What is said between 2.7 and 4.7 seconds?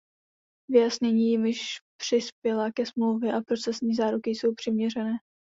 ke smlouvě, a procesní záruky jsou